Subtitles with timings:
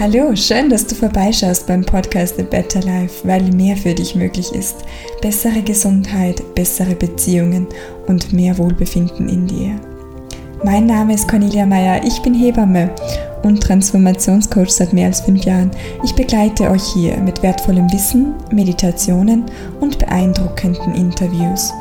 [0.00, 4.52] Hallo, schön, dass du vorbeischaust beim Podcast The Better Life, weil mehr für dich möglich
[4.52, 4.84] ist.
[5.20, 7.66] Bessere Gesundheit, bessere Beziehungen
[8.06, 9.74] und mehr Wohlbefinden in dir.
[10.62, 12.94] Mein Name ist Cornelia Meyer, ich bin Hebamme
[13.42, 15.72] und Transformationscoach seit mehr als fünf Jahren.
[16.04, 19.46] Ich begleite euch hier mit wertvollem Wissen, Meditationen
[19.80, 21.72] und beeindruckenden Interviews.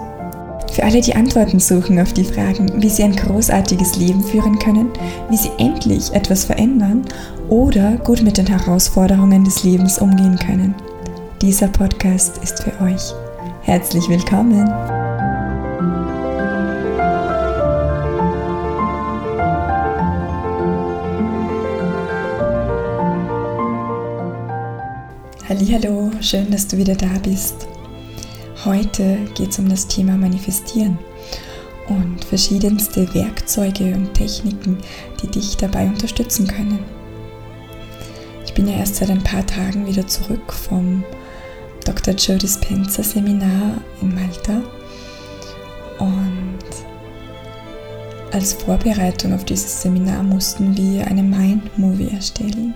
[0.73, 4.89] Für alle, die Antworten suchen auf die Fragen, wie sie ein großartiges Leben führen können,
[5.29, 7.05] wie sie endlich etwas verändern
[7.49, 10.75] oder gut mit den Herausforderungen des Lebens umgehen können.
[11.41, 13.13] Dieser Podcast ist für euch.
[13.61, 14.67] Herzlich willkommen!
[25.47, 27.67] Hallo, schön, dass du wieder da bist.
[28.65, 30.97] Heute geht es um das Thema Manifestieren
[31.87, 34.77] und verschiedenste Werkzeuge und Techniken,
[35.21, 36.96] die dich dabei unterstützen können.
[38.57, 41.03] Bin ja erst seit ein paar Tagen wieder zurück vom
[41.85, 42.15] Dr.
[42.15, 44.63] Joe Dispenza Seminar in Malta
[45.99, 46.57] und
[48.31, 52.73] als Vorbereitung auf dieses Seminar mussten wir eine Mind Movie erstellen.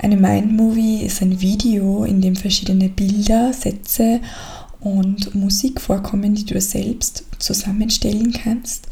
[0.00, 4.18] Eine Mind Movie ist ein Video, in dem verschiedene Bilder, Sätze
[4.80, 8.88] und Musik vorkommen, die du selbst zusammenstellen kannst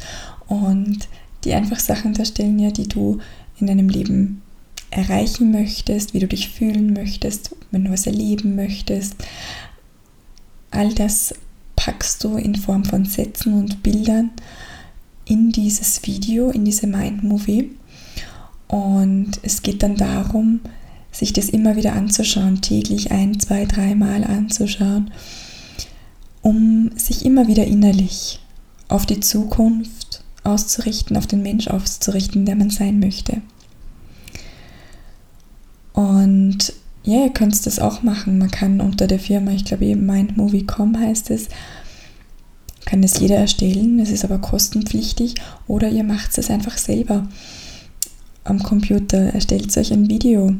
[0.47, 1.09] und
[1.43, 3.19] die einfach Sachen darstellen, ja, die du
[3.59, 4.43] in deinem Leben
[4.91, 9.15] erreichen möchtest, wie du dich fühlen möchtest, wenn du was erleben möchtest.
[10.71, 11.35] All das
[11.77, 14.31] packst du in Form von Sätzen und Bildern
[15.25, 17.71] in dieses Video, in diese Mind Movie.
[18.69, 20.61] Und es geht dann darum,
[21.13, 25.11] sich das immer wieder anzuschauen, täglich ein, zwei, dreimal anzuschauen,
[26.43, 28.41] um sich immer wieder innerlich
[28.89, 33.43] auf die Zukunft auszurichten, auf den Mensch auszurichten, der man sein möchte.
[35.93, 38.39] Und ja, ihr könnt das auch machen.
[38.39, 41.49] Man kann unter der Firma, ich glaube eben mindmovie.com heißt es,
[42.85, 45.35] kann das jeder erstellen, das ist aber kostenpflichtig.
[45.67, 47.29] Oder ihr macht es einfach selber
[48.45, 50.55] am Computer, erstellt euch ein Video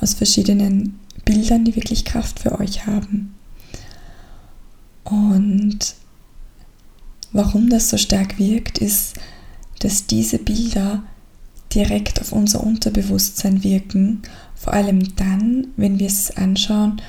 [0.00, 3.34] aus verschiedenen Bildern, die wirklich Kraft für euch haben.
[5.04, 5.94] Und
[7.32, 9.14] warum das so stark wirkt, ist,
[9.80, 11.02] dass diese Bilder
[11.74, 14.22] direkt auf unser Unterbewusstsein wirken,
[14.54, 17.00] vor allem dann, wenn wir es anschauen,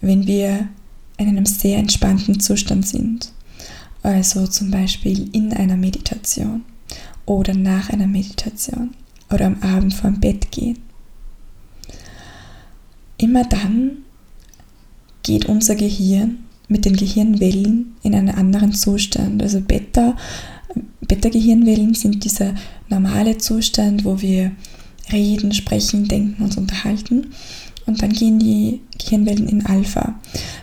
[0.00, 0.68] wenn wir
[1.16, 3.32] in einem sehr entspannten Zustand sind.
[4.02, 6.62] Also zum Beispiel in einer Meditation
[7.24, 8.94] oder nach einer Meditation
[9.30, 10.78] oder am Abend vor dem Bett gehen
[13.22, 13.98] immer dann
[15.22, 16.38] geht unser Gehirn
[16.68, 19.42] mit den Gehirnwellen in einen anderen Zustand.
[19.42, 20.16] Also Beta,
[21.00, 22.54] Beta-Gehirnwellen sind dieser
[22.88, 24.52] normale Zustand, wo wir
[25.12, 27.32] reden, sprechen, denken, uns unterhalten.
[27.86, 30.14] Und dann gehen die Gehirnwellen in Alpha.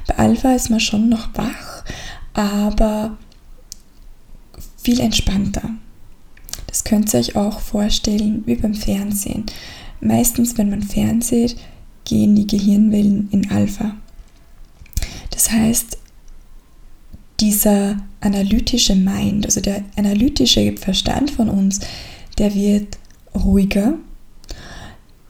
[0.07, 1.83] Bei Alpha ist man schon noch wach,
[2.33, 3.17] aber
[4.81, 5.69] viel entspannter.
[6.67, 9.45] Das könnt ihr euch auch vorstellen wie beim Fernsehen.
[10.01, 11.57] Meistens, wenn man fernseht,
[12.05, 13.95] gehen die Gehirnwellen in Alpha.
[15.31, 15.98] Das heißt,
[17.39, 21.79] dieser analytische Mind, also der analytische Verstand von uns,
[22.37, 22.97] der wird
[23.35, 23.95] ruhiger,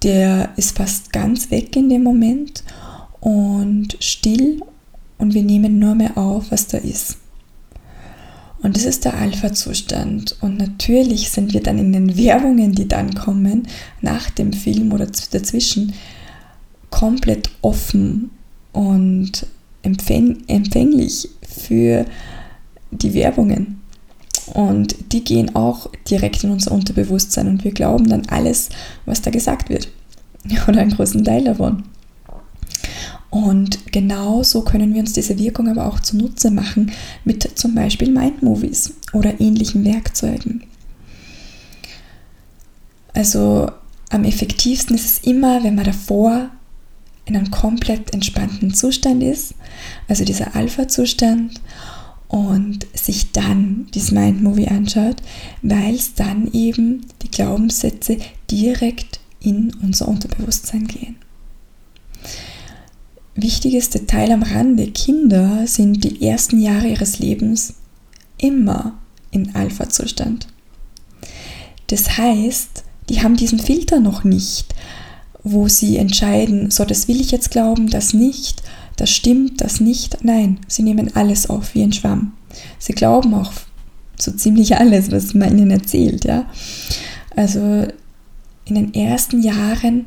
[0.04, 2.64] der ist fast ganz weg in dem Moment
[3.20, 4.62] und still
[5.18, 7.18] und wir nehmen nur mehr auf, was da ist.
[8.62, 10.38] Und das ist der Alpha-Zustand.
[10.42, 13.68] Und natürlich sind wir dann in den Werbungen, die dann kommen,
[14.02, 15.94] nach dem Film oder dazwischen,
[16.90, 18.32] komplett offen
[18.74, 19.46] und
[19.82, 22.06] empfäng empfänglich für
[22.92, 23.82] die Werbungen.
[24.54, 28.70] Und die gehen auch direkt in unser Unterbewusstsein und wir glauben dann alles,
[29.06, 29.90] was da gesagt wird.
[30.68, 31.84] Oder einen großen Teil davon.
[33.30, 36.92] Und genau so können wir uns diese Wirkung aber auch zunutze machen
[37.26, 40.64] mit zum Beispiel Mind-Movies oder ähnlichen Werkzeugen.
[43.14, 43.70] Also
[44.10, 46.50] am effektivsten ist es immer, wenn man davor
[47.30, 49.54] in einem komplett entspannten Zustand ist,
[50.08, 51.62] also dieser Alpha-Zustand,
[52.28, 55.18] und sich dann dieses Mind Movie anschaut,
[55.62, 58.18] weil es dann eben die Glaubenssätze
[58.52, 61.16] direkt in unser Unterbewusstsein gehen.
[63.36, 67.76] Wichtiges Detail am Rande, Kinder sind die ersten Jahre ihres Lebens
[68.38, 69.00] immer
[69.32, 70.48] in Alpha-Zustand.
[71.88, 74.76] Das heißt, die haben diesen Filter noch nicht
[75.52, 78.64] wo sie entscheiden, so das will ich jetzt glauben, das nicht,
[78.96, 80.24] das stimmt, das nicht.
[80.24, 82.34] Nein, sie nehmen alles auf wie ein Schwamm.
[82.78, 83.52] Sie glauben auch
[84.18, 86.46] so ziemlich alles, was man ihnen erzählt, ja.
[87.36, 87.88] Also
[88.66, 90.06] in den ersten Jahren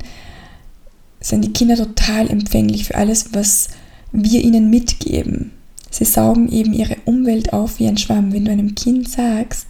[1.19, 3.69] sind die Kinder total empfänglich für alles, was
[4.11, 5.51] wir ihnen mitgeben.
[5.89, 8.33] Sie saugen eben ihre Umwelt auf wie ein Schwamm.
[8.33, 9.67] Wenn du einem Kind sagst,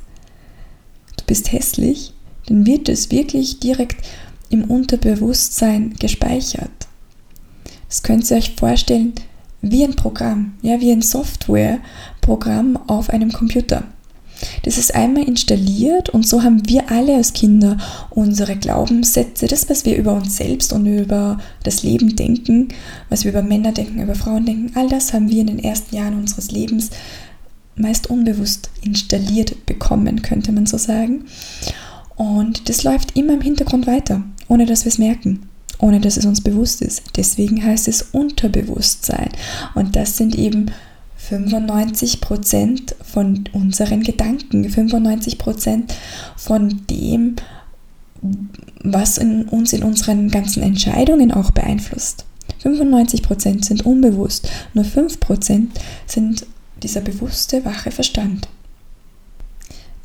[1.18, 2.14] du bist hässlich,
[2.48, 4.06] dann wird es wirklich direkt
[4.54, 6.70] im Unterbewusstsein gespeichert.
[7.90, 9.14] Das könnt ihr euch vorstellen
[9.62, 13.84] wie ein Programm, ja, wie ein Softwareprogramm auf einem Computer.
[14.64, 17.78] Das ist einmal installiert und so haben wir alle als Kinder
[18.10, 22.68] unsere Glaubenssätze, das, was wir über uns selbst und über das Leben denken,
[23.10, 25.96] was wir über Männer denken, über Frauen denken, all das haben wir in den ersten
[25.96, 26.90] Jahren unseres Lebens
[27.76, 31.26] meist unbewusst installiert bekommen, könnte man so sagen.
[32.16, 35.50] Und das läuft immer im Hintergrund weiter, ohne dass wir es merken
[35.80, 37.04] ohne dass es uns bewusst ist.
[37.18, 39.30] Deswegen heißt es Unterbewusstsein.
[39.76, 40.68] Und das sind eben
[41.30, 45.84] 95% von unseren Gedanken, 95%
[46.38, 47.36] von dem,
[48.82, 52.26] was in uns in unseren ganzen Entscheidungen auch beeinflusst.
[52.64, 55.68] 95% sind unbewusst, nur 5%
[56.06, 56.46] sind
[56.82, 58.48] dieser bewusste, wache Verstand.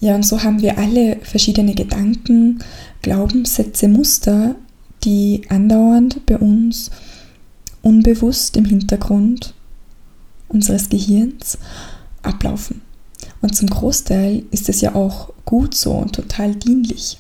[0.01, 2.61] Ja, und so haben wir alle verschiedene Gedanken,
[3.03, 4.55] Glaubenssätze, Muster,
[5.05, 6.91] die andauernd bei uns
[7.83, 9.55] unbewusst im Hintergrund
[10.49, 11.59] unseres Gehirns
[12.23, 12.83] ablaufen.
[13.41, 17.19] Und zum Großteil ist es ja auch gut so und total dienlich.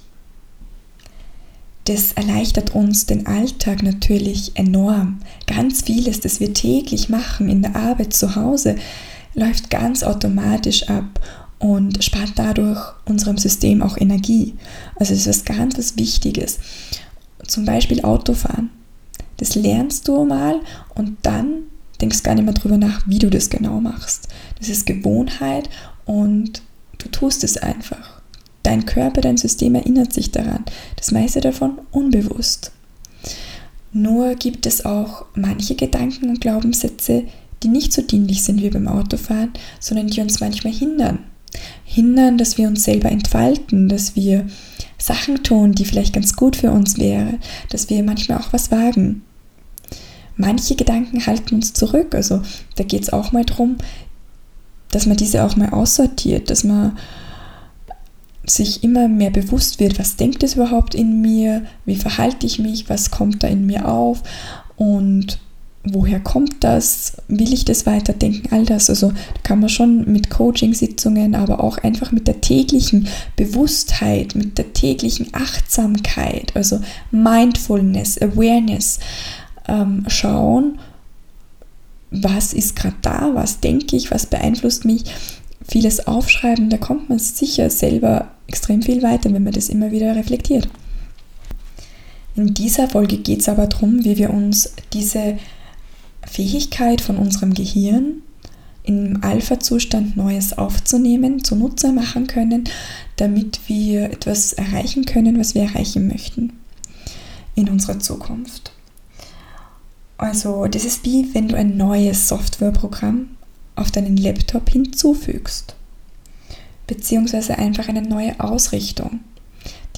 [1.84, 5.20] Das erleichtert uns den Alltag natürlich enorm.
[5.46, 8.76] Ganz vieles, das wir täglich machen in der Arbeit zu Hause,
[9.34, 11.20] läuft ganz automatisch ab
[11.58, 14.54] und spart dadurch unserem System auch Energie.
[14.96, 16.58] Also es ist was ganz was Wichtiges.
[17.46, 18.70] Zum Beispiel Autofahren.
[19.38, 20.60] Das lernst du mal
[20.94, 21.62] und dann
[22.00, 24.28] denkst gar nicht mehr drüber nach, wie du das genau machst.
[24.58, 25.68] Das ist Gewohnheit
[26.04, 26.62] und
[26.98, 28.20] du tust es einfach.
[28.62, 30.64] Dein Körper, dein System erinnert sich daran.
[30.96, 32.72] Das meiste davon unbewusst.
[33.92, 37.24] Nur gibt es auch manche Gedanken und Glaubenssätze,
[37.62, 41.20] die nicht so dienlich sind wie beim Autofahren, sondern die uns manchmal hindern.
[41.84, 44.46] Hindern, dass wir uns selber entfalten, dass wir
[44.98, 47.38] Sachen tun, die vielleicht ganz gut für uns wäre,
[47.70, 49.22] dass wir manchmal auch was wagen
[50.38, 52.14] manche Gedanken halten uns zurück.
[52.14, 52.40] Also
[52.76, 53.76] da geht es auch mal darum,
[54.90, 56.96] dass man diese auch mal aussortiert, dass man
[58.46, 62.88] sich immer mehr bewusst wird, was denkt es überhaupt in mir, wie verhalte ich mich,
[62.88, 64.22] was kommt da in mir auf
[64.76, 65.38] und
[65.84, 68.90] woher kommt das, will ich das weiterdenken, all das.
[68.90, 74.58] Also da kann man schon mit Coaching-Sitzungen, aber auch einfach mit der täglichen Bewusstheit, mit
[74.58, 76.80] der täglichen Achtsamkeit, also
[77.10, 78.98] Mindfulness, Awareness,
[79.66, 80.78] ähm, schauen,
[82.10, 85.04] was ist gerade da, was denke ich, was beeinflusst mich,
[85.66, 90.16] vieles aufschreiben, da kommt man sicher selber extrem viel weiter, wenn man das immer wieder
[90.16, 90.68] reflektiert.
[92.34, 95.38] In dieser Folge geht es aber darum, wie wir uns diese
[96.30, 98.22] Fähigkeit von unserem Gehirn
[98.84, 102.64] im Alpha-Zustand Neues aufzunehmen, zunutze machen können,
[103.16, 106.54] damit wir etwas erreichen können, was wir erreichen möchten
[107.54, 108.72] in unserer Zukunft.
[110.16, 113.30] Also das ist wie wenn du ein neues Softwareprogramm
[113.76, 115.76] auf deinen Laptop hinzufügst.
[116.86, 119.20] Beziehungsweise einfach eine neue Ausrichtung,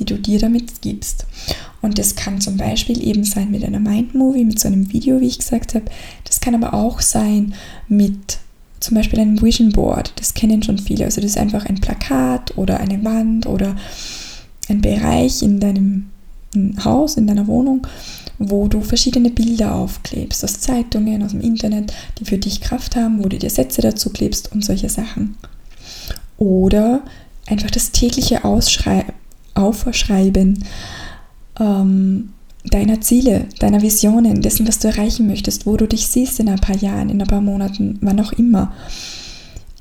[0.01, 1.27] die du dir damit gibst.
[1.83, 5.29] Und das kann zum Beispiel eben sein mit einer Mindmovie, mit so einem Video, wie
[5.29, 5.85] ich gesagt habe.
[6.25, 7.55] Das kann aber auch sein
[7.89, 8.39] mit
[8.81, 10.13] zum Beispiel einem Vision Board.
[10.17, 11.05] Das kennen schon viele.
[11.05, 13.77] Also das ist einfach ein Plakat oder eine Wand oder
[14.69, 16.11] ein Bereich in deinem
[16.85, 17.87] Haus, in deiner Wohnung,
[18.39, 23.23] wo du verschiedene Bilder aufklebst, aus Zeitungen, aus dem Internet, die für dich Kraft haben,
[23.23, 25.37] wo du dir Sätze dazu klebst und solche Sachen.
[26.39, 27.03] Oder
[27.47, 29.05] einfach das tägliche Ausschrei
[29.55, 30.65] Aufschreiben
[31.59, 32.31] ähm,
[32.65, 36.61] deiner Ziele, deiner Visionen, dessen, was du erreichen möchtest, wo du dich siehst in ein
[36.61, 38.73] paar Jahren, in ein paar Monaten, wann auch immer.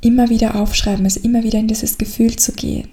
[0.02, 2.88] Immer wieder aufschreiben, also immer wieder in dieses Gefühl zu gehen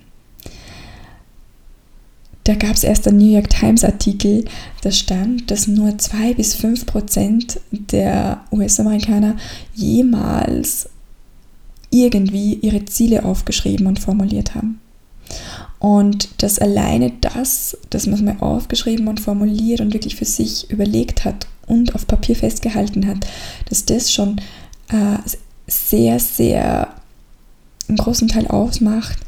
[2.47, 4.45] da gab es erst einen New York Times Artikel,
[4.83, 9.37] da stand, dass nur 2 bis 5 Prozent der US-Amerikaner
[9.75, 10.89] jemals
[11.91, 14.81] irgendwie ihre Ziele aufgeschrieben und formuliert haben.
[15.79, 20.71] Und dass alleine das, dass man es mal aufgeschrieben und formuliert und wirklich für sich
[20.71, 23.27] überlegt hat und auf Papier festgehalten hat,
[23.69, 24.41] dass das schon
[24.89, 25.19] äh,
[25.67, 26.95] sehr, sehr
[27.89, 29.19] einen großen Teil ausmacht,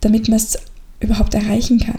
[0.00, 0.58] damit man es
[1.00, 1.98] überhaupt erreichen kann.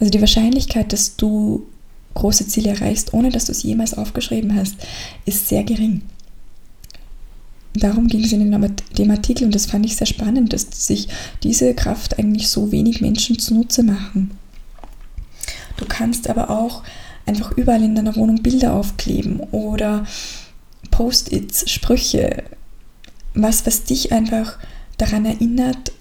[0.00, 1.66] Also die Wahrscheinlichkeit, dass du
[2.14, 4.74] große Ziele erreichst, ohne dass du es jemals aufgeschrieben hast,
[5.24, 6.02] ist sehr gering.
[7.74, 11.08] Darum ging es in dem Artikel und das fand ich sehr spannend, dass sich
[11.42, 14.32] diese Kraft eigentlich so wenig Menschen zunutze machen.
[15.76, 16.82] Du kannst aber auch
[17.26, 20.06] einfach überall in deiner Wohnung Bilder aufkleben oder
[20.90, 22.42] Post-its, Sprüche,
[23.34, 24.58] was, was dich einfach
[24.96, 25.92] daran erinnert,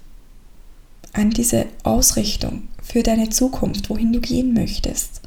[1.13, 5.21] an diese Ausrichtung für deine Zukunft, wohin du gehen möchtest.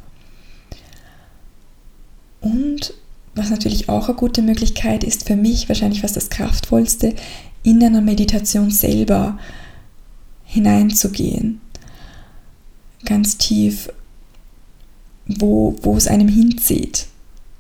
[2.41, 2.95] Und
[3.35, 7.15] was natürlich auch eine gute Möglichkeit ist, für mich wahrscheinlich fast das Kraftvollste,
[7.63, 9.39] in einer Meditation selber
[10.45, 11.61] hineinzugehen.
[13.05, 13.91] Ganz tief,
[15.27, 17.07] wo, wo es einem hinzieht.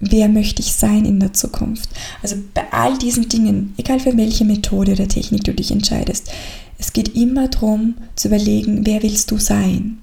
[0.00, 1.90] Wer möchte ich sein in der Zukunft?
[2.22, 6.30] Also bei all diesen Dingen, egal für welche Methode oder Technik du dich entscheidest,
[6.78, 9.98] es geht immer darum zu überlegen, wer willst du sein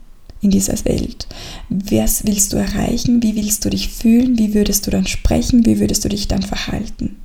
[0.48, 1.28] in dieser Welt?
[1.70, 3.22] Was willst du erreichen?
[3.22, 4.38] Wie willst du dich fühlen?
[4.38, 5.66] Wie würdest du dann sprechen?
[5.66, 7.18] Wie würdest du dich dann verhalten?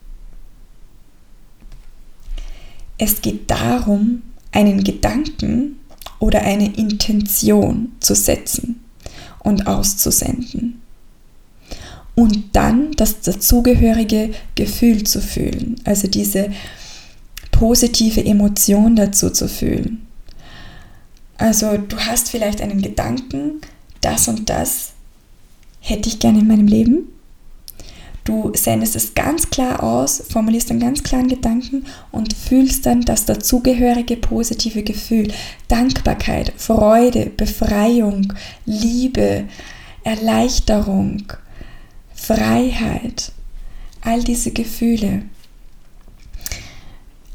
[2.99, 5.77] Es geht darum, einen Gedanken
[6.19, 8.81] oder eine Intention zu setzen
[9.41, 10.81] und auszusenden.
[12.15, 16.51] Und dann das dazugehörige Gefühl zu fühlen, also diese
[17.53, 20.07] positive Emotion dazu zu fühlen.
[21.39, 23.61] Also du hast vielleicht einen Gedanken,
[24.01, 24.93] das und das
[25.81, 27.09] hätte ich gerne in meinem Leben.
[28.25, 33.25] Du sendest es ganz klar aus, formulierst einen ganz klaren Gedanken und fühlst dann das
[33.25, 35.33] dazugehörige positive Gefühl.
[35.67, 38.33] Dankbarkeit, Freude, Befreiung,
[38.65, 39.45] Liebe,
[40.05, 41.25] Erleichterung,
[42.15, 43.33] Freiheit.
[44.03, 45.23] All diese Gefühle.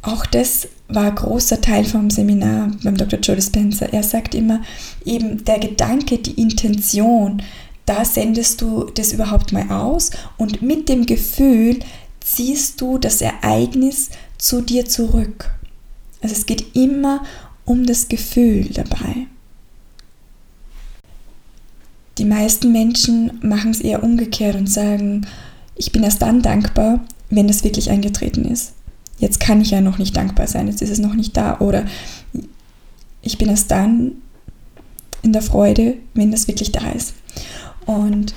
[0.07, 3.19] Auch das war ein großer Teil vom Seminar beim Dr.
[3.19, 3.87] Joe Dispenza.
[3.87, 4.61] Er sagt immer,
[5.03, 7.41] eben der Gedanke, die Intention,
[7.85, 11.79] da sendest du das überhaupt mal aus und mit dem Gefühl
[12.21, 15.51] ziehst du das Ereignis zu dir zurück.
[16.21, 17.25] Also es geht immer
[17.65, 19.27] um das Gefühl dabei.
[22.17, 25.27] Die meisten Menschen machen es eher umgekehrt und sagen,
[25.75, 28.76] ich bin erst dann dankbar, wenn es wirklich eingetreten ist
[29.17, 31.59] jetzt kann ich ja noch nicht dankbar sein, jetzt ist es noch nicht da.
[31.59, 31.85] Oder
[33.21, 34.13] ich bin erst dann
[35.23, 37.13] in der Freude, wenn das wirklich da ist.
[37.85, 38.33] Und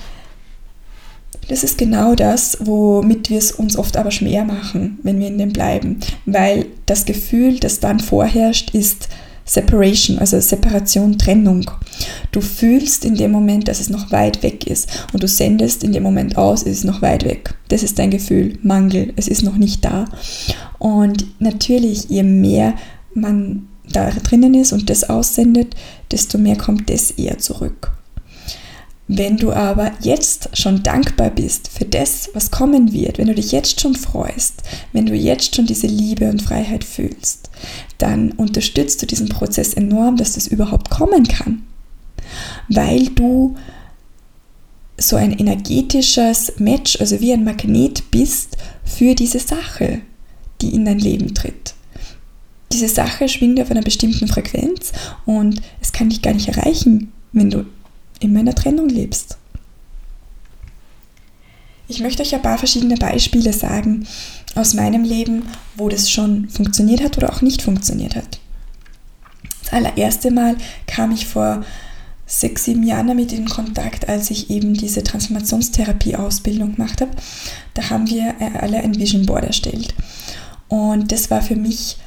[1.47, 5.37] das ist genau das, womit wir es uns oft aber schwer machen, wenn wir in
[5.37, 5.99] dem bleiben.
[6.25, 9.09] Weil das Gefühl, das dann vorherrscht, ist,
[9.45, 11.69] Separation, also Separation, Trennung.
[12.31, 15.91] Du fühlst in dem Moment, dass es noch weit weg ist und du sendest in
[15.91, 17.53] dem Moment aus, es ist noch weit weg.
[17.67, 20.05] Das ist dein Gefühl, Mangel, es ist noch nicht da.
[20.79, 22.75] Und natürlich, je mehr
[23.13, 25.75] man da drinnen ist und das aussendet,
[26.11, 27.91] desto mehr kommt das eher zurück.
[29.13, 33.51] Wenn du aber jetzt schon dankbar bist für das, was kommen wird, wenn du dich
[33.51, 37.49] jetzt schon freust, wenn du jetzt schon diese Liebe und Freiheit fühlst,
[38.01, 41.63] dann unterstützt du diesen Prozess enorm, dass das überhaupt kommen kann.
[42.69, 43.55] Weil du
[44.97, 50.01] so ein energetisches Match, also wie ein Magnet bist für diese Sache,
[50.61, 51.73] die in dein Leben tritt.
[52.71, 54.91] Diese Sache schwingt auf einer bestimmten Frequenz
[55.25, 57.65] und es kann dich gar nicht erreichen, wenn du
[58.19, 59.37] in meiner Trennung lebst.
[61.91, 64.07] Ich möchte euch ein paar verschiedene Beispiele sagen
[64.55, 65.43] aus meinem Leben,
[65.75, 68.39] wo das schon funktioniert hat oder auch nicht funktioniert hat.
[69.61, 70.55] Das allererste Mal
[70.87, 71.65] kam ich vor
[72.25, 77.11] sechs, sieben Jahren damit in Kontakt, als ich eben diese Transformationstherapie-Ausbildung gemacht habe.
[77.73, 79.93] Da haben wir alle ein Vision Board erstellt.
[80.69, 81.97] Und das war für mich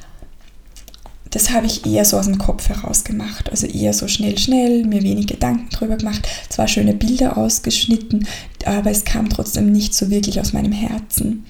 [1.35, 3.49] das habe ich eher so aus dem Kopf heraus gemacht.
[3.49, 6.25] Also eher so schnell, schnell, mir wenig Gedanken drüber gemacht.
[6.47, 8.25] Zwar schöne Bilder ausgeschnitten,
[8.63, 11.43] aber es kam trotzdem nicht so wirklich aus meinem Herzen.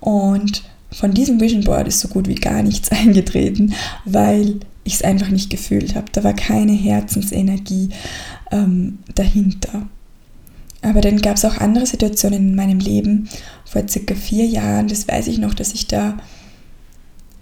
[0.00, 3.72] Und von diesem Vision Board ist so gut wie gar nichts eingetreten,
[4.04, 6.12] weil ich es einfach nicht gefühlt habe.
[6.12, 7.88] Da war keine Herzensenergie
[8.52, 9.88] ähm, dahinter.
[10.82, 13.30] Aber dann gab es auch andere Situationen in meinem Leben,
[13.64, 16.18] vor circa vier Jahren, das weiß ich noch, dass ich da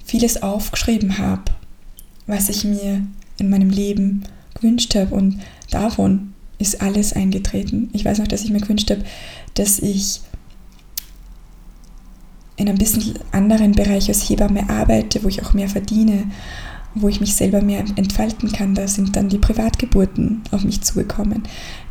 [0.04, 1.42] vieles aufgeschrieben habe
[2.26, 3.02] was ich mir
[3.38, 5.14] in meinem Leben gewünscht habe.
[5.14, 5.40] Und
[5.70, 7.90] davon ist alles eingetreten.
[7.92, 9.04] Ich weiß noch, dass ich mir gewünscht habe,
[9.54, 10.20] dass ich
[12.56, 16.24] in einem bisschen anderen Bereich als Hebamme arbeite, wo ich auch mehr verdiene,
[16.94, 18.74] wo ich mich selber mehr entfalten kann.
[18.74, 21.42] Da sind dann die Privatgeburten auf mich zugekommen.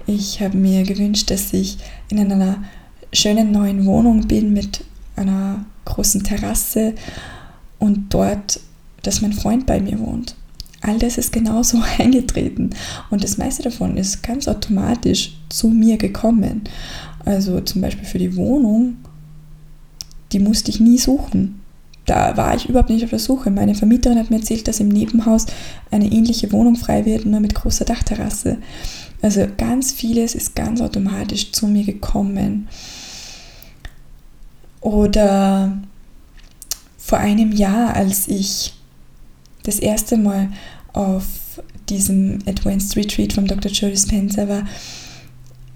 [0.07, 1.77] Ich habe mir gewünscht, dass ich
[2.09, 2.63] in einer
[3.11, 4.83] schönen neuen Wohnung bin mit
[5.15, 6.95] einer großen Terrasse
[7.79, 8.61] und dort
[9.03, 10.35] dass mein Freund bei mir wohnt.
[10.81, 12.71] All das ist genauso eingetreten
[13.09, 16.63] und das meiste davon ist ganz automatisch zu mir gekommen.
[17.23, 18.97] Also zum Beispiel für die Wohnung,
[20.33, 21.61] die musste ich nie suchen.
[22.05, 23.49] Da war ich überhaupt nicht auf der Suche.
[23.49, 25.45] Meine Vermieterin hat mir erzählt, dass im Nebenhaus
[25.89, 28.57] eine ähnliche Wohnung frei wird, nur mit großer Dachterrasse.
[29.21, 32.67] Also ganz vieles ist ganz automatisch zu mir gekommen.
[34.81, 35.77] Oder
[36.97, 38.73] vor einem Jahr, als ich
[39.63, 40.49] das erste Mal
[40.93, 41.25] auf
[41.89, 43.71] diesem Advanced Retreat von Dr.
[43.71, 44.63] Joe Dispenza war,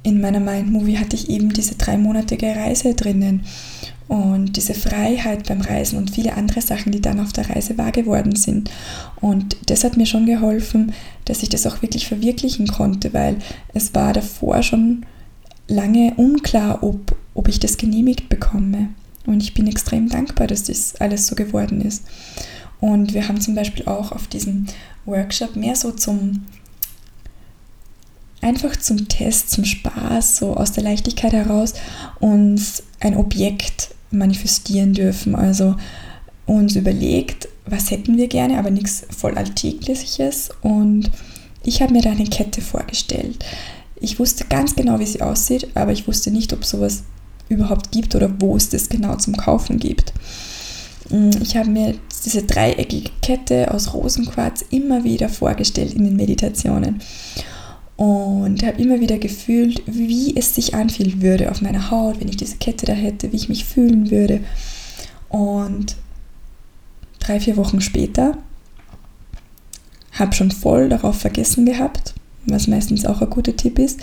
[0.04, 3.42] in meiner Mind Movie hatte ich eben diese dreimonatige Reise drinnen
[4.08, 7.92] und diese Freiheit beim Reisen und viele andere Sachen, die dann auf der Reise wahr
[7.92, 8.72] geworden sind.
[9.20, 10.94] Und das hat mir schon geholfen,
[11.26, 13.38] dass ich das auch wirklich verwirklichen konnte, weil
[13.74, 15.06] es war davor schon
[15.68, 18.90] lange unklar, ob, ob ich das genehmigt bekomme.
[19.26, 22.04] Und ich bin extrem dankbar, dass das alles so geworden ist.
[22.80, 24.68] Und wir haben zum Beispiel auch auf diesem
[25.06, 26.46] Workshop mehr so zum
[28.42, 31.74] einfach zum Test, zum Spaß, so aus der Leichtigkeit heraus
[32.20, 35.36] uns ein Objekt manifestieren dürfen.
[35.36, 35.76] Also
[36.46, 40.50] uns überlegt, was hätten wir gerne, aber nichts voll Alltägliches.
[40.62, 41.12] Und
[41.64, 43.44] ich habe mir da eine Kette vorgestellt.
[44.00, 47.04] Ich wusste ganz genau, wie sie aussieht, aber ich wusste nicht, ob sowas
[47.50, 50.14] überhaupt gibt oder wo es das genau zum Kaufen gibt.
[51.10, 51.96] Mm, ich habe mir
[52.28, 57.02] diese dreieckige Kette aus Rosenquarz immer wieder vorgestellt in den Meditationen
[57.96, 62.36] und habe immer wieder gefühlt, wie es sich anfühlen würde auf meiner Haut, wenn ich
[62.36, 64.42] diese Kette da hätte, wie ich mich fühlen würde.
[65.30, 65.96] Und
[67.20, 68.38] drei, vier Wochen später
[70.12, 72.14] habe schon voll darauf vergessen gehabt,
[72.46, 74.02] was meistens auch ein guter Tipp ist.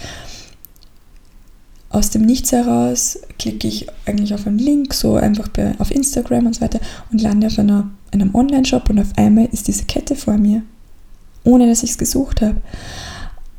[1.95, 6.47] Aus dem Nichts heraus klicke ich eigentlich auf einen Link, so einfach bei, auf Instagram
[6.47, 6.81] und so weiter
[7.13, 10.63] und lande auf einer, einem Online-Shop und auf einmal ist diese Kette vor mir,
[11.45, 12.61] ohne dass ich es gesucht habe.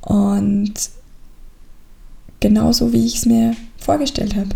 [0.02, 0.74] Und
[2.42, 4.50] genauso wie ich es mir vorgestellt habe.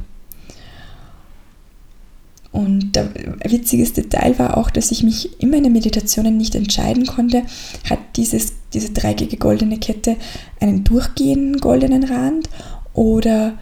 [2.52, 3.14] Und der
[3.46, 7.44] witzigste Detail war auch, dass ich mich in meinen Meditationen nicht entscheiden konnte,
[7.90, 10.18] hat dieses, diese dreieckige goldene Kette
[10.60, 12.50] einen durchgehenden goldenen Rand
[12.94, 13.58] oder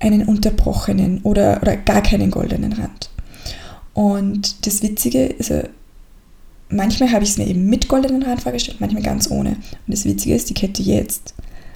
[0.00, 3.10] einen unterbrochenen oder, oder gar keinen goldenen Rand.
[3.92, 5.62] Und das Witzige, also
[6.70, 9.50] manchmal habe ich es mir eben mit goldenen Rand vorgestellt, manchmal ganz ohne.
[9.50, 11.34] Und das Witzige ist, die Kette jetzt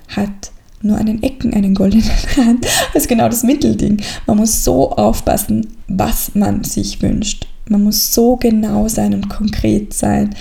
[0.09, 2.65] hat nur an den Ecken einen goldenen Rand.
[2.93, 4.01] Das ist genau das Mittelding.
[4.27, 7.47] Man muss so aufpassen, was man sich wünscht.
[7.69, 10.35] Man muss so genau sein und konkret sein,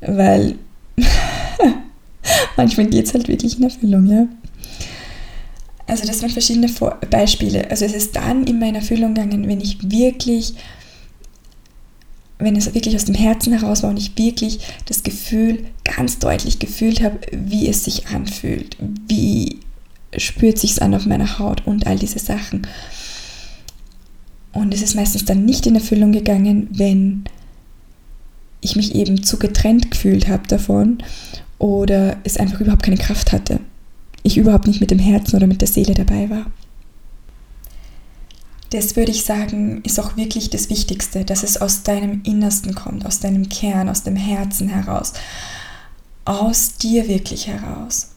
[0.00, 0.54] weil
[2.56, 4.26] manchmal geht es halt wirklich in Erfüllung, ja.
[5.90, 6.70] Also das waren verschiedene
[7.10, 7.68] Beispiele.
[7.68, 10.54] Also es ist dann immer in Erfüllung gegangen, wenn ich wirklich
[12.38, 16.58] wenn es wirklich aus dem Herzen heraus war und ich wirklich das Gefühl ganz deutlich
[16.58, 19.58] gefühlt habe, wie es sich anfühlt, wie
[20.16, 22.66] spürt sich an auf meiner Haut und all diese Sachen.
[24.52, 27.24] Und es ist meistens dann nicht in Erfüllung gegangen, wenn
[28.62, 30.98] ich mich eben zu getrennt gefühlt habe davon
[31.58, 33.60] oder es einfach überhaupt keine Kraft hatte.
[34.22, 36.46] Ich überhaupt nicht mit dem Herzen oder mit der Seele dabei war
[38.70, 43.04] das würde ich sagen, ist auch wirklich das Wichtigste, dass es aus deinem Innersten kommt,
[43.04, 45.12] aus deinem Kern, aus dem Herzen heraus,
[46.24, 48.10] aus dir wirklich heraus.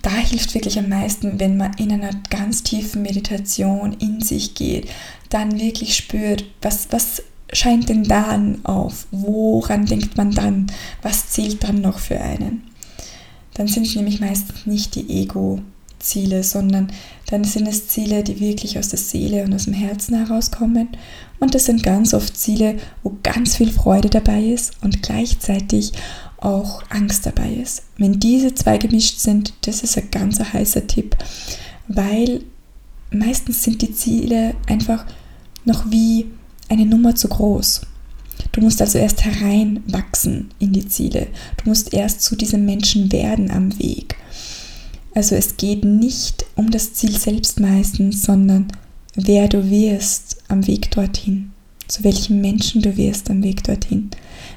[0.00, 4.88] Da hilft wirklich am meisten, wenn man in einer ganz tiefen Meditation in sich geht,
[5.28, 10.70] dann wirklich spürt, was, was scheint denn dann auf, woran denkt man dann,
[11.02, 12.62] was zählt dann noch für einen.
[13.54, 15.60] Dann sind es nämlich meistens nicht die Ego-
[16.02, 16.88] Ziele, sondern
[17.30, 20.88] dann sind es Ziele, die wirklich aus der Seele und aus dem Herzen herauskommen.
[21.40, 25.92] Und das sind ganz oft Ziele, wo ganz viel Freude dabei ist und gleichzeitig
[26.38, 27.84] auch Angst dabei ist.
[27.96, 31.16] Wenn diese zwei gemischt sind, das ist ein ganz heißer Tipp,
[31.88, 32.42] weil
[33.10, 35.06] meistens sind die Ziele einfach
[35.64, 36.26] noch wie
[36.68, 37.82] eine Nummer zu groß.
[38.50, 41.28] Du musst also erst hereinwachsen in die Ziele.
[41.62, 44.16] Du musst erst zu diesem Menschen werden am Weg.
[45.14, 48.68] Also es geht nicht um das Ziel selbst meistens, sondern
[49.14, 51.52] wer du wirst am Weg dorthin,
[51.86, 54.10] zu welchem Menschen du wirst am Weg dorthin.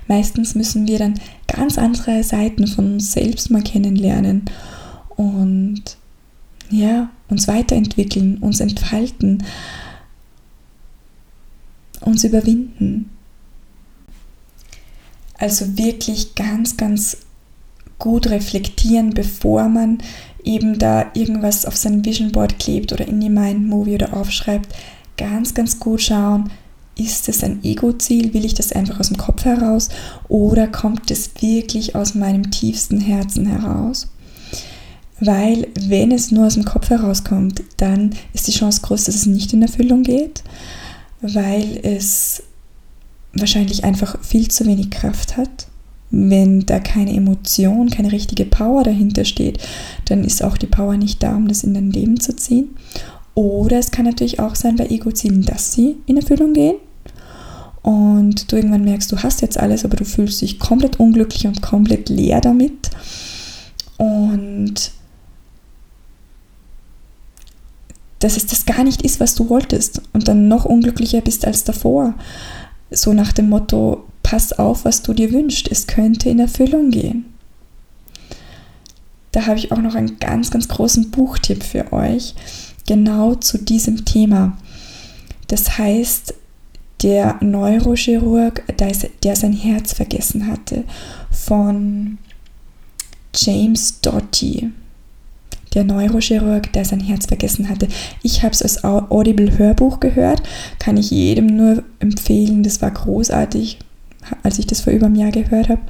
[0.07, 4.45] Meistens müssen wir dann ganz andere Seiten von uns selbst mal kennenlernen
[5.17, 5.97] und
[6.69, 9.43] ja, uns weiterentwickeln, uns entfalten,
[12.01, 13.09] uns überwinden.
[15.37, 17.17] Also wirklich ganz, ganz
[17.99, 19.99] gut reflektieren, bevor man
[20.43, 24.73] eben da irgendwas auf sein Vision Board klebt oder in die Mind Movie oder aufschreibt,
[25.17, 26.51] ganz, ganz gut schauen,
[26.97, 28.33] ist es ein Ego-Ziel?
[28.33, 29.89] Will ich das einfach aus dem Kopf heraus?
[30.29, 34.07] Oder kommt es wirklich aus meinem tiefsten Herzen heraus?
[35.19, 39.25] Weil wenn es nur aus dem Kopf herauskommt, dann ist die Chance groß, dass es
[39.25, 40.43] nicht in Erfüllung geht,
[41.21, 42.43] weil es
[43.35, 45.67] wahrscheinlich einfach viel zu wenig Kraft hat
[46.11, 49.59] wenn da keine Emotion, keine richtige Power dahinter steht,
[50.05, 52.69] dann ist auch die Power nicht da, um das in dein Leben zu ziehen.
[53.33, 56.75] Oder es kann natürlich auch sein bei Ego-Zielen, dass sie in Erfüllung gehen
[57.81, 61.61] und du irgendwann merkst, du hast jetzt alles, aber du fühlst dich komplett unglücklich und
[61.61, 62.89] komplett leer damit.
[63.97, 64.91] Und
[68.19, 71.65] dass es das gar nicht ist, was du wolltest und dann noch unglücklicher bist als
[71.65, 72.13] davor.
[72.95, 77.25] So nach dem Motto, pass auf, was du dir wünschst, es könnte in Erfüllung gehen.
[79.33, 82.35] Da habe ich auch noch einen ganz, ganz großen Buchtipp für euch,
[82.87, 84.57] genau zu diesem Thema.
[85.49, 86.33] Das heißt,
[87.03, 90.85] der Neurochirurg, der sein Herz vergessen hatte,
[91.29, 92.17] von
[93.35, 94.71] James Doty.
[95.75, 97.87] Der Neurochirurg, der sein Herz vergessen hatte.
[98.23, 100.41] Ich habe es als Audible Hörbuch gehört,
[100.79, 102.63] kann ich jedem nur empfehlen.
[102.63, 103.79] Das war großartig,
[104.41, 105.81] als ich das vor über einem Jahr gehört habe.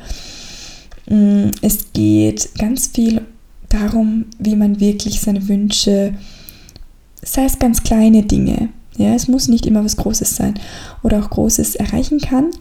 [1.08, 3.21] Mm, es geht ganz viel
[3.69, 6.15] darum, wie man wirklich seine Wünsche,
[7.21, 10.56] sei es ganz kleine Dinge, ja, es muss nicht immer was Großes sein
[11.04, 12.52] oder auch Großes erreichen kann.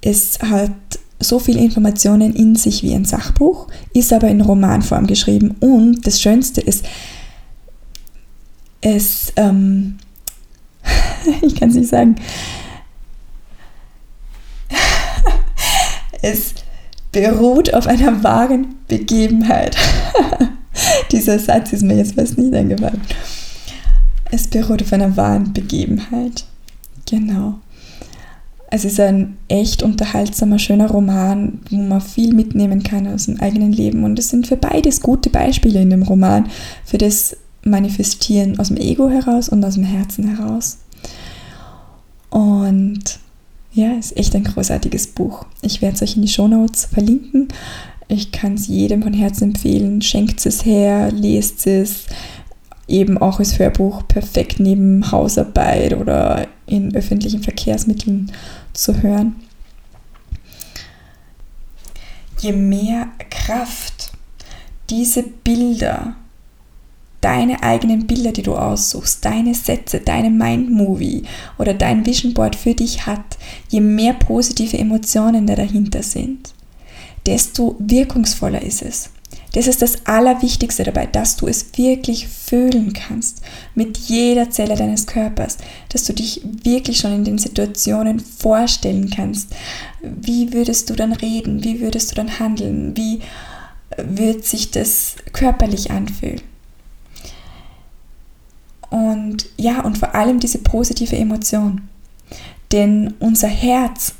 [0.00, 0.72] Es hat
[1.22, 6.20] so viele Informationen in sich wie ein Sachbuch, ist aber in Romanform geschrieben und das
[6.20, 6.84] Schönste ist,
[8.80, 9.98] es, ähm,
[11.42, 12.16] ich kann es nicht sagen,
[16.22, 16.54] es
[17.12, 19.76] beruht auf einer wahren Begebenheit.
[21.12, 23.00] Dieser Satz ist mir jetzt fast nicht eingefallen.
[24.30, 26.44] Es beruht auf einer wahren Begebenheit.
[27.08, 27.60] Genau.
[28.74, 33.70] Es ist ein echt unterhaltsamer, schöner Roman, wo man viel mitnehmen kann aus dem eigenen
[33.70, 34.02] Leben.
[34.02, 36.48] Und es sind für beides gute Beispiele in dem Roman,
[36.82, 40.78] für das Manifestieren aus dem Ego heraus und aus dem Herzen heraus.
[42.30, 43.18] Und
[43.74, 45.44] ja, es ist echt ein großartiges Buch.
[45.60, 47.48] Ich werde es euch in die Show Notes verlinken.
[48.08, 50.00] Ich kann es jedem von Herzen empfehlen.
[50.00, 52.06] Schenkt es her, lest es,
[52.88, 58.32] eben auch als Hörbuch perfekt neben Hausarbeit oder in öffentlichen Verkehrsmitteln
[58.72, 59.36] zu hören.
[62.38, 64.12] Je mehr Kraft
[64.90, 66.16] diese Bilder,
[67.20, 71.22] deine eigenen Bilder, die du aussuchst, deine Sätze, deine Mind-Movie
[71.56, 76.52] oder dein Vision Board für dich hat, je mehr positive Emotionen da dahinter sind,
[77.24, 79.10] desto wirkungsvoller ist es.
[79.52, 83.42] Das ist das Allerwichtigste dabei, dass du es wirklich fühlen kannst
[83.74, 85.58] mit jeder Zelle deines Körpers,
[85.90, 89.54] dass du dich wirklich schon in den Situationen vorstellen kannst.
[90.00, 91.62] Wie würdest du dann reden?
[91.64, 92.96] Wie würdest du dann handeln?
[92.96, 93.20] Wie
[93.98, 96.40] wird sich das körperlich anfühlen?
[98.88, 101.88] Und ja, und vor allem diese positive Emotion.
[102.72, 104.14] Denn unser Herz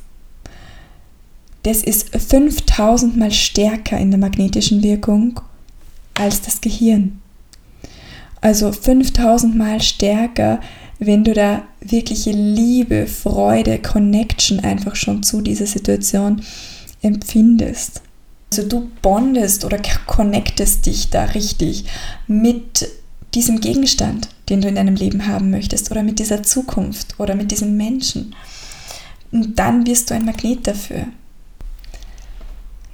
[1.62, 5.40] das ist 5000 mal stärker in der magnetischen Wirkung
[6.14, 7.20] als das Gehirn.
[8.40, 10.60] Also 5000 mal stärker,
[10.98, 16.42] wenn du da wirkliche Liebe, Freude, Connection einfach schon zu dieser Situation
[17.02, 18.02] empfindest.
[18.50, 21.84] Also du bondest oder connectest dich da richtig
[22.26, 22.88] mit
[23.34, 27.50] diesem Gegenstand, den du in deinem Leben haben möchtest oder mit dieser Zukunft oder mit
[27.50, 28.34] diesem Menschen.
[29.30, 31.06] Und dann wirst du ein Magnet dafür.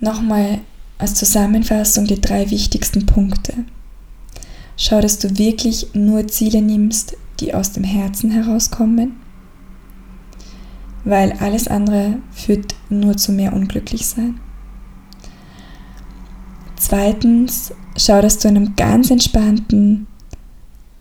[0.00, 0.60] Nochmal
[0.98, 3.54] als Zusammenfassung die drei wichtigsten Punkte.
[4.76, 9.16] Schau, dass du wirklich nur Ziele nimmst, die aus dem Herzen herauskommen,
[11.04, 14.38] weil alles andere führt nur zu mehr Unglücklichsein.
[16.76, 20.06] Zweitens, schau, dass du in einem ganz entspannten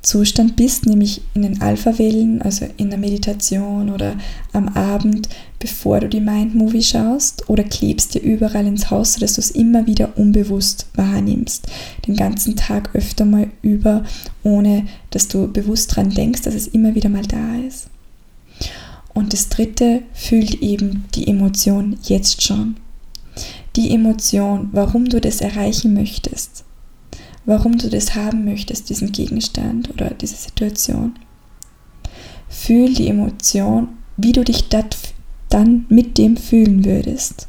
[0.02, 4.16] Zustand bist, nämlich in den Alpha-Wellen, also in der Meditation oder
[4.54, 5.28] am Abend,
[5.60, 9.86] bevor du die Mind-Movie schaust oder klebst dir überall ins Haus, sodass du es immer
[9.88, 11.68] wieder unbewusst wahrnimmst,
[12.08, 14.04] den ganzen Tag öfter mal über,
[14.44, 17.88] ohne dass du bewusst dran denkst, dass es immer wieder mal da ist.
[19.14, 22.78] Und das dritte fühlt eben die Emotion jetzt schon.
[23.76, 26.64] Die Emotion, warum du das erreichen möchtest
[27.48, 31.16] warum du das haben möchtest, diesen Gegenstand oder diese Situation.
[32.48, 34.70] Fühl die Emotion, wie du dich
[35.50, 37.48] dann mit dem fühlen würdest.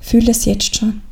[0.00, 1.02] Fühl das jetzt schon.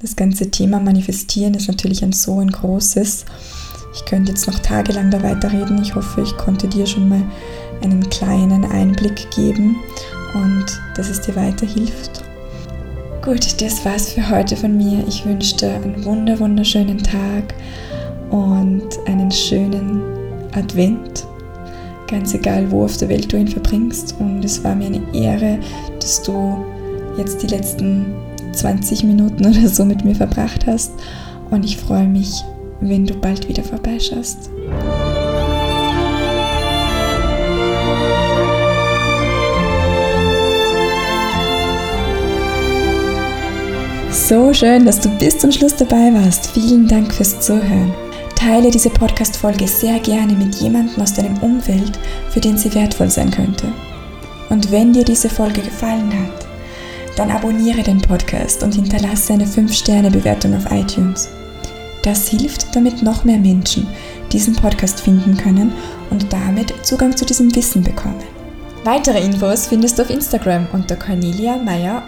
[0.00, 3.26] Das ganze Thema Manifestieren ist natürlich ein so ein großes.
[3.94, 5.80] Ich könnte jetzt noch tagelang da weiterreden.
[5.82, 7.22] Ich hoffe, ich konnte dir schon mal
[7.82, 9.76] einen kleinen Einblick geben
[10.34, 12.25] und dass es dir weiterhilft.
[13.26, 15.02] Gut, das war's für heute von mir.
[15.08, 17.54] Ich wünsche dir einen wunder wunderschönen Tag
[18.30, 20.00] und einen schönen
[20.52, 21.26] Advent.
[22.06, 24.14] ganz egal, wo auf der Welt du ihn verbringst.
[24.20, 25.58] Und es war mir eine Ehre,
[25.98, 26.64] dass du
[27.18, 28.14] jetzt die letzten
[28.52, 30.92] 20 Minuten oder so mit mir verbracht hast.
[31.50, 32.44] Und ich freue mich,
[32.80, 34.50] wenn du bald wieder vorbeischaust.
[44.28, 46.50] So schön, dass du bis zum Schluss dabei warst.
[46.50, 47.94] Vielen Dank fürs Zuhören.
[48.34, 51.96] Teile diese Podcast-Folge sehr gerne mit jemandem aus deinem Umfeld,
[52.30, 53.68] für den sie wertvoll sein könnte.
[54.48, 56.44] Und wenn dir diese Folge gefallen hat,
[57.14, 61.28] dann abonniere den Podcast und hinterlasse eine 5-Sterne-Bewertung auf iTunes.
[62.02, 63.86] Das hilft, damit noch mehr Menschen
[64.32, 65.72] diesen Podcast finden können
[66.10, 68.24] und damit Zugang zu diesem Wissen bekommen.
[68.82, 72.02] Weitere Infos findest du auf Instagram unter Cornelia Meyer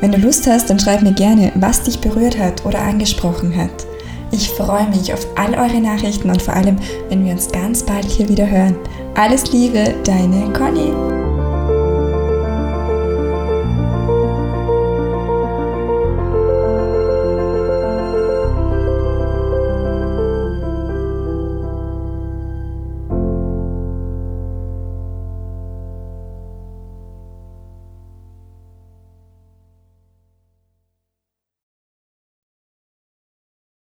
[0.00, 3.86] Wenn du Lust hast, dann schreib mir gerne, was dich berührt hat oder angesprochen hat.
[4.30, 6.76] Ich freue mich auf all eure Nachrichten und vor allem,
[7.08, 8.76] wenn wir uns ganz bald hier wieder hören.
[9.14, 11.17] Alles Liebe, deine Conny.